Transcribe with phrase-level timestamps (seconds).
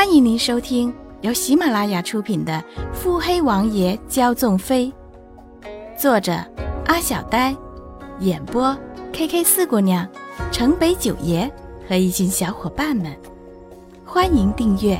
[0.00, 2.54] 欢迎您收听由喜马拉雅出品的
[2.94, 4.90] 《腹黑王爷骄纵妃》，
[6.00, 6.32] 作者
[6.86, 7.54] 阿小呆，
[8.20, 8.74] 演播
[9.12, 10.10] K K 四姑娘、
[10.50, 11.52] 城北九爷
[11.86, 13.14] 和一群小伙伴们。
[14.02, 14.98] 欢迎订阅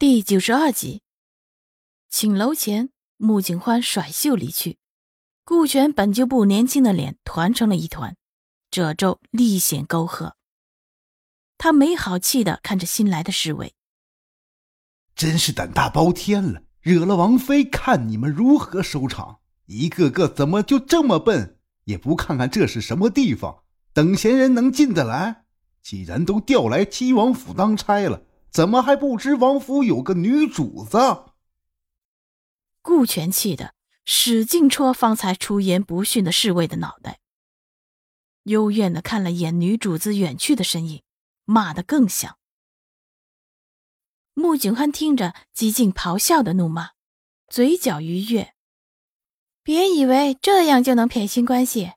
[0.00, 1.00] 第九十二集。
[2.10, 4.81] 寝楼前，穆景欢甩袖离去。
[5.44, 8.16] 顾全本就不年轻的脸团成了一团，
[8.70, 10.36] 褶皱立显沟壑。
[11.58, 13.74] 他没好气的看着新来的侍卫，
[15.16, 19.40] 真是胆大包天了，惹了王妃，看你们如何收场！
[19.66, 25.44] 一个个怎么就这么笨，也不看看这是什么地方，等闲人能进得来？
[25.82, 30.98] 既然都调来七王府当差了，怎么还不知王府有个女主子？
[32.80, 33.74] 顾全气的
[34.04, 37.20] 使劲戳方才出言不逊的侍卫的脑袋，
[38.44, 41.02] 幽怨的看了眼女主子远去的身影，
[41.44, 42.38] 骂得更响。
[44.34, 46.92] 穆景欢听着，几近咆哮的怒骂，
[47.48, 48.54] 嘴角愉悦。
[49.62, 51.92] 别以为这样就能撇清关系，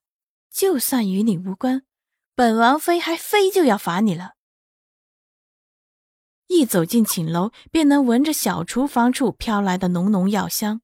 [0.52, 1.84] 就算与你无关，
[2.36, 4.34] 本王妃还非就要罚你了。
[6.48, 10.82] 一走进寝楼，便能闻着小厨房处飘来的浓浓药香。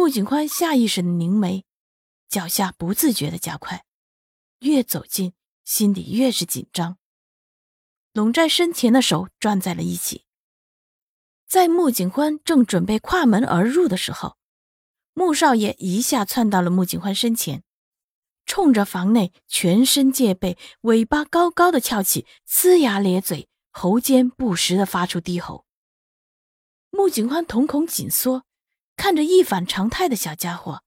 [0.00, 1.66] 穆景宽下意识的凝眉，
[2.26, 3.84] 脚下不自觉的加快，
[4.60, 6.96] 越走近，心里越是紧张。
[8.14, 10.24] 拢在身前的手攥在了一起。
[11.46, 14.38] 在穆景欢正准备跨门而入的时候，
[15.12, 17.62] 穆少爷一下窜到了穆景欢身前，
[18.46, 23.50] 冲着房内全身戒备、尾巴高高的翘起，呲牙咧嘴。
[23.70, 25.66] 喉间不时的发出低吼，
[26.88, 28.46] 穆景欢瞳孔紧缩，
[29.00, 30.82] 看着一反常态的小家伙，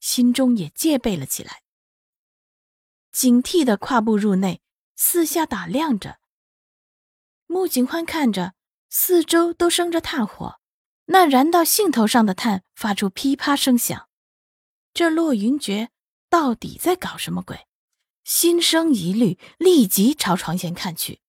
[0.00, 1.62] 心中也戒备了起来，
[3.12, 4.60] 警惕的跨步入内，
[4.96, 6.18] 四下打量着。
[7.46, 8.54] 穆景欢看着
[8.90, 10.58] 四周都生着炭火，
[11.04, 14.08] 那燃到兴头上的炭发出噼啪声响，
[14.92, 15.90] 这洛云珏
[16.28, 17.68] 到底在搞什么鬼？
[18.24, 21.20] 心生疑虑，立即朝床前看去。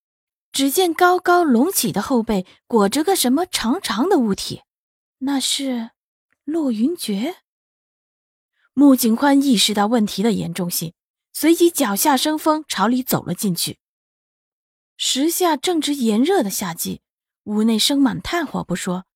[0.50, 4.62] 只见高高隆起的后背裹着个什么长长的物体，
[5.18, 5.92] 那是
[6.44, 7.36] 洛云珏。
[8.74, 10.94] 穆景欢意识到问题的严重性，
[11.32, 13.78] 随即脚下生风，朝里走了进去。
[14.96, 17.00] 时下正值炎热的夏季，
[17.44, 19.06] 屋内生满炭火不说，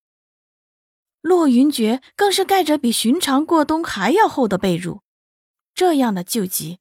[1.20, 5.00] 洛云珏更是盖着比寻常过冬还要厚的被褥。
[5.74, 6.80] 这样的救急，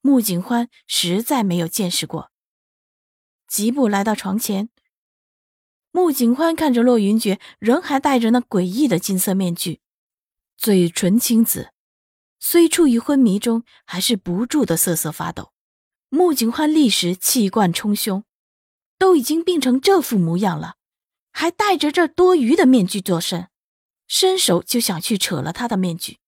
[0.00, 2.30] 穆景欢实在没有见识过。
[3.48, 4.68] 疾步来到床前，
[5.98, 9.80] 穆景欢看着洛云珏，仍还戴着那诡异的金色面具，
[10.56, 11.72] 嘴唇青紫，
[12.38, 15.52] 虽处于昏迷中，还是不住的瑟瑟发抖。
[16.08, 18.22] 穆景欢立时气贯冲胸，
[18.96, 20.76] 都已经病成这副模样了，
[21.32, 23.48] 还戴着这多余的面具作甚？
[24.06, 26.18] 伸手就想去扯了他的面具。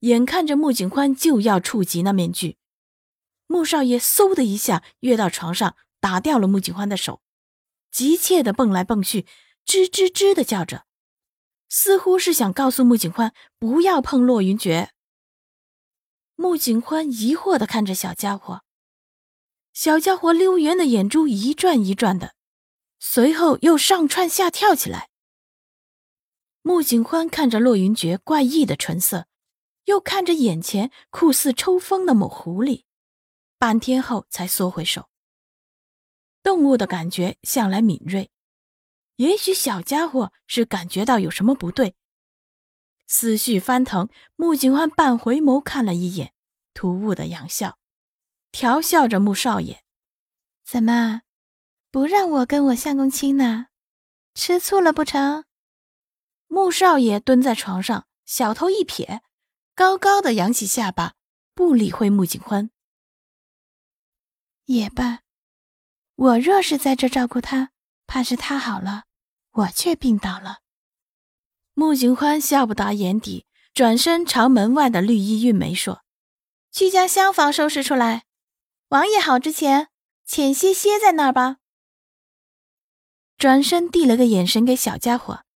[0.00, 2.58] 眼看着穆景欢就要触及那面具。
[3.46, 7.22] 穆少爷嗖的一下跃到床上，打掉了穆景欢的手，
[7.90, 9.26] 急切的蹦来蹦去，
[9.66, 10.86] 吱吱吱的叫着，
[11.68, 14.88] 似乎是想告诉穆景欢不要碰洛云珏。
[16.36, 18.62] 穆景欢疑惑的看着小家伙，
[19.74, 22.34] 小家伙溜圆的眼珠一转一转的，
[22.98, 25.10] 随后又上窜下跳起来。
[26.62, 29.26] 穆景欢看着洛云珏怪异的唇色，
[29.84, 32.84] 又看着眼前酷似抽风的某狐狸。
[33.58, 35.09] 半天后才缩回手。
[36.42, 38.30] 动物的感觉向来敏锐，
[39.16, 41.94] 也许小家伙是感觉到有什么不对，
[43.06, 44.08] 思绪翻腾。
[44.36, 46.32] 穆景欢半回眸看了一眼，
[46.72, 47.78] 突兀的扬笑，
[48.50, 49.82] 调笑着穆少爷
[50.64, 51.22] ：“怎么，
[51.90, 53.66] 不让我跟我相公亲呢？
[54.34, 55.44] 吃醋了不成？”
[56.48, 59.22] 穆少爷蹲在床上，小头一撇，
[59.74, 61.14] 高高的扬起下巴，
[61.54, 62.70] 不理会穆景欢。
[64.64, 65.20] 也罢，
[66.20, 67.70] 我若是在这照顾他，
[68.06, 69.04] 怕是他好了，
[69.52, 70.58] 我却病倒了。
[71.72, 76.02] 穆景欢笑不达眼底，转身朝门外的绿衣韵梅说
[76.70, 78.26] ：“去将厢房收拾出来，
[78.88, 79.88] 王爷好之前，
[80.26, 81.56] 且歇歇在那儿吧。”
[83.38, 85.46] 转身递了个眼神给小家伙，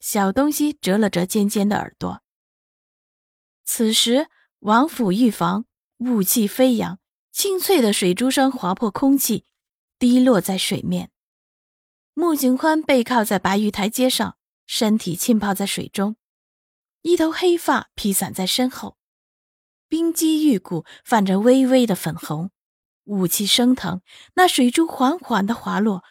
[0.00, 2.20] 小东西折了折尖尖的耳朵。
[3.64, 4.26] 此时
[4.58, 5.66] 王府御房
[5.98, 6.98] 雾气飞扬。
[7.32, 9.44] 清脆的水珠声划破空气，
[10.00, 11.10] 滴落在水面。
[12.14, 16.16] 穆景欢背靠在白玉台阶上，身体浸泡在水中，
[17.02, 18.96] 一头黑发披散在身后，
[19.88, 22.50] 冰肌玉骨泛着微微的粉红，
[23.04, 24.00] 雾气升腾，
[24.36, 26.02] 那水珠缓缓的滑落。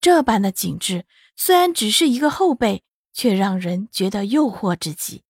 [0.00, 1.06] 这般的景致，
[1.36, 2.82] 虽然只是一个后背，
[3.12, 5.22] 却让人觉得诱惑至极。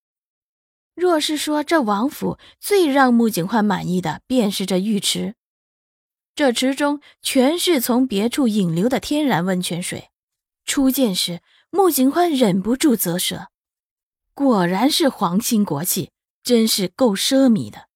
[0.95, 5.35] 若是说这王府最让穆景欢满意的，便是这浴池。
[6.37, 10.11] 这池中全是从别处引流的天然温泉水。
[10.65, 11.41] 初见时，
[11.71, 13.47] 穆景欢忍不住啧舌，
[14.35, 16.11] 果然是皇亲国戚，
[16.43, 17.87] 真是够奢靡的。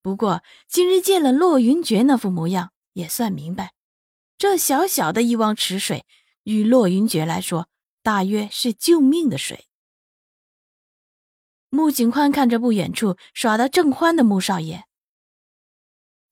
[0.00, 3.74] 不过今日见了洛云珏那副模样，也算明白。
[4.38, 6.06] 这小小的一汪池水，
[6.44, 7.68] 与洛云珏来说，
[8.04, 9.66] 大约是救命的水。
[11.70, 14.84] 穆景宽看着不远处耍得正欢的穆少爷，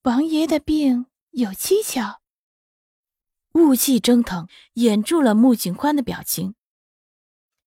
[0.02, 1.06] 王爷的病
[1.36, 2.22] 有蹊跷。
[3.52, 6.54] 雾气蒸腾，掩住了穆景宽的表情。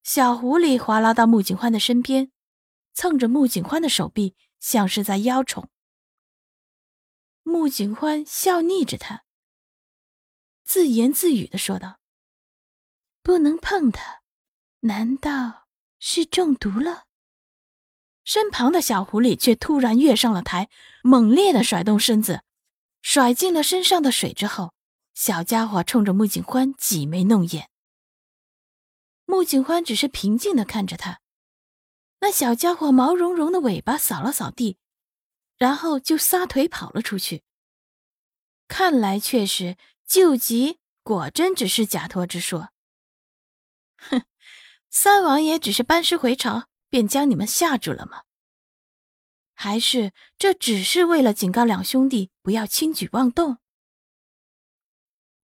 [0.02, 2.32] 小狐狸滑落到穆景欢的身边，
[2.96, 5.70] 蹭着穆景欢的手臂，像是在邀宠。
[7.44, 9.24] 穆景欢笑睨着他。
[10.66, 12.00] 自言自语的说道
[13.22, 14.24] ：“不能碰它，
[14.80, 15.68] 难道
[16.00, 17.06] 是中毒了？”
[18.26, 20.70] 身旁的小狐狸却突然跃上了台，
[21.04, 22.42] 猛烈的甩动身子，
[23.02, 24.74] 甩进了身上的水之后，
[25.14, 27.70] 小家伙冲着穆景欢挤眉弄眼。
[29.26, 31.20] 穆景欢只是平静的看着他，
[32.20, 34.78] 那小家伙毛茸茸的尾巴扫了扫地，
[35.58, 37.44] 然后就撒腿跑了出去。
[38.68, 39.78] 看来确实。
[40.10, 42.72] 救急果真只是假托之说。
[43.98, 44.24] 哼，
[44.90, 48.24] 三王爷只是班师回朝，便将你们吓住了吗？
[49.62, 53.58] 还是这只是为了警告两兄弟不要轻举妄动？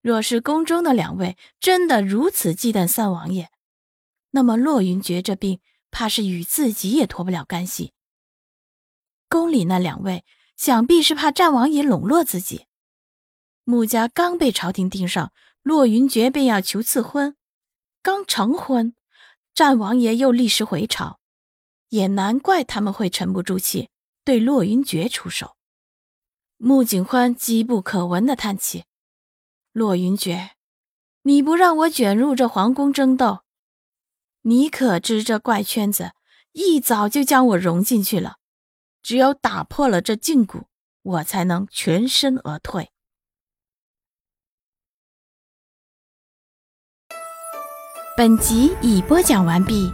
[0.00, 3.50] 若是宫中的两位真的如此忌惮三王爷，
[4.30, 5.60] 那么洛云珏这病
[5.90, 7.92] 怕是与自己也脱不了干系。
[9.28, 10.24] 宫里那两位
[10.56, 12.64] 想必是怕战王爷笼络自己。
[13.64, 15.30] 穆家刚被朝廷盯上，
[15.60, 17.36] 骆云珏便要求赐婚，
[18.00, 18.94] 刚成婚，
[19.52, 21.20] 战王爷又立时回朝，
[21.90, 23.90] 也难怪他们会沉不住气，
[24.26, 25.56] 对洛云珏出手。
[26.56, 28.86] 穆景欢机不可闻的叹气
[29.70, 30.50] ：“洛云珏，
[31.22, 33.44] 你不让我卷入这皇宫争斗，
[34.42, 36.10] 你可知这怪圈子
[36.50, 38.38] 一早就将我融进去了？
[39.00, 40.64] 只有打破了这禁锢，
[41.02, 42.90] 我才能全身而退。”
[48.16, 49.92] 本集已播讲完毕。